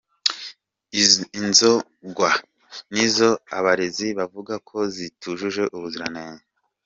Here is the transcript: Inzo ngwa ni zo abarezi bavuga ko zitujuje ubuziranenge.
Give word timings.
Inzo 1.41 1.73
ngwa 2.07 2.31
ni 2.93 3.05
zo 3.15 3.29
abarezi 3.57 4.07
bavuga 4.19 4.53
ko 4.69 4.77
zitujuje 4.95 5.63
ubuziranenge. 5.75 6.43